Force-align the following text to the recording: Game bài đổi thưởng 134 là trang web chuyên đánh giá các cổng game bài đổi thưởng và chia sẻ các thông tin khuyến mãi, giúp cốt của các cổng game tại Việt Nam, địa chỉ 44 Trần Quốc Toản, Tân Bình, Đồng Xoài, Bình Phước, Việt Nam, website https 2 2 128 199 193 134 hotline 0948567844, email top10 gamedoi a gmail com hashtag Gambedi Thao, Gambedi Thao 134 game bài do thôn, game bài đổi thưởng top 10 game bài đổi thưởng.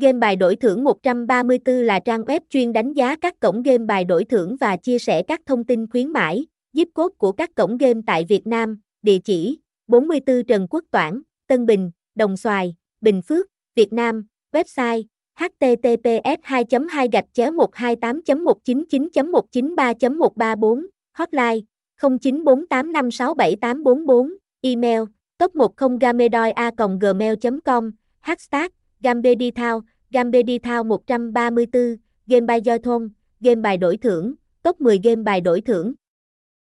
Game 0.00 0.18
bài 0.18 0.36
đổi 0.36 0.56
thưởng 0.56 0.84
134 0.84 1.74
là 1.74 2.00
trang 2.00 2.22
web 2.22 2.40
chuyên 2.50 2.72
đánh 2.72 2.92
giá 2.92 3.16
các 3.16 3.40
cổng 3.40 3.62
game 3.62 3.78
bài 3.78 4.04
đổi 4.04 4.24
thưởng 4.24 4.56
và 4.60 4.76
chia 4.76 4.98
sẻ 4.98 5.22
các 5.22 5.40
thông 5.46 5.64
tin 5.64 5.86
khuyến 5.90 6.12
mãi, 6.12 6.46
giúp 6.72 6.88
cốt 6.94 7.12
của 7.18 7.32
các 7.32 7.54
cổng 7.54 7.78
game 7.78 8.00
tại 8.06 8.24
Việt 8.28 8.46
Nam, 8.46 8.80
địa 9.02 9.18
chỉ 9.24 9.58
44 9.86 10.42
Trần 10.48 10.66
Quốc 10.70 10.84
Toản, 10.90 11.22
Tân 11.46 11.66
Bình, 11.66 11.90
Đồng 12.14 12.36
Xoài, 12.36 12.74
Bình 13.00 13.22
Phước, 13.22 13.46
Việt 13.74 13.92
Nam, 13.92 14.26
website 14.52 15.02
https 15.38 16.38
2 16.42 16.64
2 16.88 17.08
128 17.56 18.44
199 18.44 19.08
193 19.32 20.08
134 20.08 20.86
hotline 21.12 21.60
0948567844, 22.00 24.34
email 24.60 25.02
top10 25.38 25.98
gamedoi 25.98 26.50
a 26.50 26.70
gmail 27.00 27.34
com 27.64 27.90
hashtag 28.20 28.70
Gambedi 29.00 29.50
Thao, 29.50 29.82
Gambedi 30.10 30.58
Thao 30.58 30.84
134 30.84 31.96
game 32.26 32.46
bài 32.46 32.60
do 32.60 32.78
thôn, 32.78 33.08
game 33.40 33.60
bài 33.60 33.76
đổi 33.76 33.96
thưởng 33.96 34.34
top 34.62 34.80
10 34.80 34.98
game 34.98 35.22
bài 35.22 35.40
đổi 35.40 35.60
thưởng. 35.60 35.94